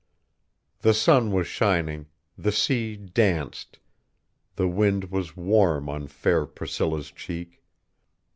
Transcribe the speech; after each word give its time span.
The 0.79 0.95
sun 0.95 1.31
was 1.31 1.45
shining, 1.45 2.07
the 2.35 2.51
sea 2.51 2.95
danced, 2.95 3.77
the 4.55 4.67
wind 4.67 5.11
was 5.11 5.37
warm 5.37 5.89
on 5.89 6.07
fair 6.07 6.47
Priscilla's 6.47 7.11
cheek.... 7.11 7.61